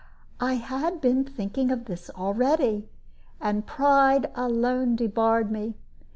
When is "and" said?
3.39-3.67